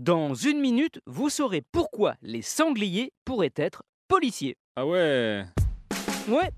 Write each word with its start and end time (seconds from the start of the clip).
Dans 0.00 0.32
une 0.32 0.60
minute, 0.60 0.98
vous 1.04 1.28
saurez 1.28 1.60
pourquoi 1.60 2.14
les 2.22 2.40
sangliers 2.40 3.12
pourraient 3.26 3.52
être 3.54 3.82
policiers. 4.08 4.56
Ah 4.74 4.86
ouais 4.86 5.44
Ouais, 6.26 6.50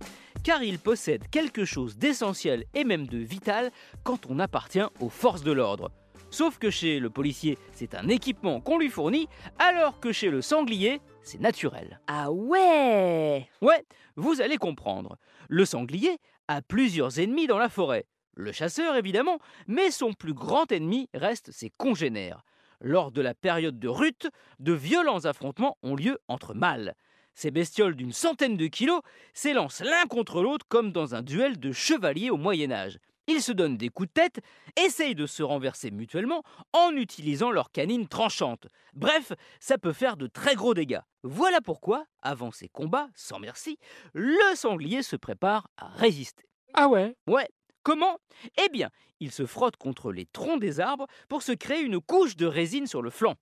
car 0.45 0.63
ils 0.63 0.79
possèdent 0.79 1.29
quelque 1.29 1.65
chose 1.65 1.99
d'essentiel 1.99 2.67
et 2.73 2.85
même 2.85 3.09
de 3.09 3.19
vital 3.19 3.73
quand 4.05 4.27
on 4.31 4.39
appartient 4.39 4.87
aux 5.01 5.09
forces 5.09 5.43
de 5.43 5.51
l'ordre. 5.51 5.91
Sauf 6.31 6.59
que 6.59 6.71
chez 6.71 7.01
le 7.01 7.11
policier, 7.11 7.59
c'est 7.73 7.97
un 7.97 8.07
équipement 8.07 8.61
qu'on 8.61 8.79
lui 8.79 8.91
fournit, 8.91 9.27
alors 9.59 9.99
que 9.99 10.13
chez 10.13 10.31
le 10.31 10.41
sanglier, 10.41 11.01
c'est 11.25 11.41
naturel. 11.41 12.01
Ah 12.07 12.31
ouais 12.31 13.49
Ouais, 13.61 13.85
vous 14.15 14.41
allez 14.41 14.57
comprendre. 14.57 15.17
Le 15.49 15.65
sanglier 15.65 16.19
a 16.47 16.63
plusieurs 16.63 17.19
ennemis 17.19 17.49
dans 17.49 17.59
la 17.59 17.69
forêt. 17.69 18.07
Le 18.35 18.53
chasseur, 18.53 18.95
évidemment, 18.95 19.41
mais 19.67 19.91
son 19.91 20.13
plus 20.13 20.33
grand 20.33 20.71
ennemi 20.71 21.09
reste 21.13 21.51
ses 21.51 21.71
congénères. 21.71 22.45
Lors 22.83 23.13
de 23.13 23.23
la 23.23 23.33
période 23.33 23.79
de 23.79 23.87
rut, 23.87 24.29
de 24.59 24.73
violents 24.73 25.25
affrontements 25.25 25.79
ont 25.85 25.95
lieu 25.95 26.19
entre 26.27 26.53
mâles. 26.53 26.95
Ces 27.35 27.53
bestioles 27.53 27.95
d'une 27.95 28.13
centaine 28.13 28.57
de 28.57 28.67
kilos 28.67 29.01
s'élancent 29.35 29.83
l'un 29.85 30.07
contre 30.09 30.43
l'autre 30.43 30.67
comme 30.69 30.91
dans 30.91 31.15
un 31.15 31.23
duel 31.23 31.61
de 31.61 31.71
chevaliers 31.71 32.31
au 32.31 32.37
Moyen 32.37 32.73
Âge. 32.73 32.99
Ils 33.29 33.41
se 33.41 33.53
donnent 33.53 33.77
des 33.77 33.89
coups 33.89 34.09
de 34.09 34.13
tête, 34.13 34.41
essayent 34.77 35.15
de 35.15 35.27
se 35.27 35.45
renverser 35.45 35.93
mutuellement 35.93 36.43
en 36.73 36.91
utilisant 36.97 37.53
leurs 37.53 37.71
canines 37.71 38.09
tranchantes. 38.09 38.67
Bref, 38.95 39.33
ça 39.61 39.79
peut 39.79 39.93
faire 39.93 40.17
de 40.17 40.27
très 40.27 40.57
gros 40.57 40.75
dégâts. 40.75 41.01
Voilà 41.23 41.61
pourquoi, 41.61 42.05
avant 42.21 42.51
ces 42.51 42.69
combats, 42.69 43.09
sans 43.15 43.39
merci, 43.39 43.79
le 44.13 44.57
sanglier 44.57 45.05
se 45.05 45.15
prépare 45.15 45.69
à 45.77 45.87
résister. 45.87 46.45
Ah 46.75 46.89
ouais? 46.89 47.15
Ouais, 47.29 47.49
Comment? 47.83 48.19
Eh 48.65 48.69
bien, 48.69 48.91
il 49.21 49.33
se 49.33 49.47
frotte 49.47 49.77
contre 49.77 50.13
les 50.13 50.27
troncs 50.27 50.61
des 50.61 50.81
arbres 50.81 51.07
pour 51.29 51.43
se 51.43 51.53
créer 51.53 51.81
une 51.81 52.01
couche 52.01 52.37
de 52.37 52.47
résine 52.47 52.87
sur 52.87 53.03
le 53.03 53.11
flanc. 53.11 53.35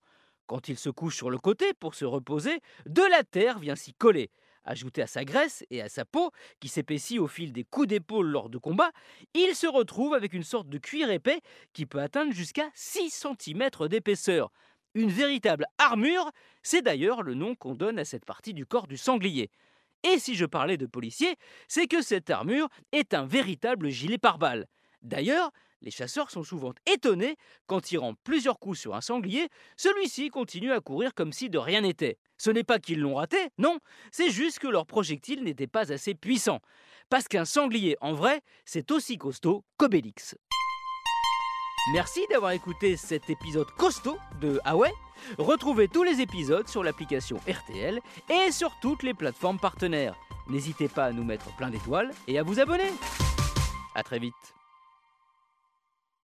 Quand 0.47 0.67
il 0.67 0.77
se 0.77 0.89
couche 0.89 1.15
sur 1.15 1.29
le 1.29 1.37
côté 1.37 1.73
pour 1.73 1.95
se 1.95 2.05
reposer, 2.05 2.59
de 2.85 3.03
la 3.03 3.23
terre 3.23 3.59
vient 3.59 3.75
s'y 3.75 3.93
coller. 3.93 4.31
Ajouté 4.63 5.01
à 5.01 5.07
sa 5.07 5.25
graisse 5.25 5.63
et 5.69 5.81
à 5.81 5.89
sa 5.89 6.05
peau, 6.05 6.31
qui 6.59 6.67
s'épaissit 6.67 7.19
au 7.19 7.27
fil 7.27 7.51
des 7.51 7.63
coups 7.63 7.87
d'épaule 7.87 8.27
lors 8.27 8.49
de 8.49 8.57
combats, 8.57 8.91
il 9.33 9.55
se 9.55 9.65
retrouve 9.65 10.13
avec 10.13 10.33
une 10.33 10.43
sorte 10.43 10.69
de 10.69 10.77
cuir 10.77 11.09
épais 11.09 11.41
qui 11.73 11.85
peut 11.85 12.01
atteindre 12.01 12.31
jusqu'à 12.31 12.69
6 12.75 13.25
cm 13.39 13.69
d'épaisseur. 13.87 14.51
Une 14.93 15.09
véritable 15.09 15.65
armure, 15.77 16.29
c'est 16.63 16.81
d'ailleurs 16.81 17.23
le 17.23 17.33
nom 17.33 17.55
qu'on 17.55 17.75
donne 17.75 17.97
à 17.97 18.05
cette 18.05 18.25
partie 18.25 18.53
du 18.53 18.65
corps 18.65 18.87
du 18.87 18.97
sanglier. 18.97 19.49
Et 20.03 20.19
si 20.19 20.35
je 20.35 20.45
parlais 20.45 20.77
de 20.77 20.85
policier, 20.85 21.35
c'est 21.67 21.87
que 21.87 22.01
cette 22.01 22.29
armure 22.29 22.69
est 22.91 23.13
un 23.13 23.25
véritable 23.25 23.89
gilet 23.89 24.17
pare-balles. 24.17 24.67
D'ailleurs, 25.01 25.51
les 25.81 25.91
chasseurs 25.91 26.29
sont 26.29 26.43
souvent 26.43 26.73
étonnés 26.85 27.37
quand 27.65 27.81
tirant 27.81 28.13
plusieurs 28.23 28.59
coups 28.59 28.79
sur 28.79 28.95
un 28.95 29.01
sanglier, 29.01 29.49
celui-ci 29.77 30.29
continue 30.29 30.71
à 30.71 30.79
courir 30.79 31.13
comme 31.13 31.33
si 31.33 31.49
de 31.49 31.57
rien 31.57 31.81
n'était. 31.81 32.19
Ce 32.37 32.51
n'est 32.51 32.63
pas 32.63 32.79
qu'ils 32.79 32.99
l'ont 32.99 33.15
raté, 33.15 33.37
non, 33.57 33.79
c'est 34.11 34.29
juste 34.29 34.59
que 34.59 34.67
leur 34.67 34.85
projectile 34.85 35.43
n'était 35.43 35.67
pas 35.67 35.91
assez 35.91 36.13
puissant. 36.13 36.59
Parce 37.09 37.27
qu'un 37.27 37.45
sanglier, 37.45 37.97
en 37.99 38.13
vrai, 38.13 38.41
c'est 38.65 38.91
aussi 38.91 39.17
costaud 39.17 39.65
qu'Obélix. 39.77 40.35
Merci 41.87 42.27
d'avoir 42.29 42.51
écouté 42.51 42.95
cet 42.95 43.31
épisode 43.31 43.69
costaud 43.71 44.17
de 44.39 44.59
Ah 44.63 44.75
Retrouvez 45.39 45.87
tous 45.87 46.03
les 46.03 46.21
épisodes 46.21 46.67
sur 46.67 46.83
l'application 46.83 47.37
RTL 47.47 47.99
et 48.29 48.51
sur 48.51 48.71
toutes 48.79 49.01
les 49.01 49.15
plateformes 49.15 49.57
partenaires. 49.57 50.15
N'hésitez 50.47 50.87
pas 50.87 51.05
à 51.05 51.11
nous 51.11 51.23
mettre 51.23 51.55
plein 51.55 51.71
d'étoiles 51.71 52.11
et 52.27 52.37
à 52.37 52.43
vous 52.43 52.59
abonner. 52.59 52.91
A 53.95 54.03
très 54.03 54.19
vite 54.19 54.60